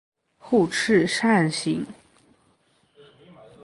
[0.39, 1.85] 后翅扇形。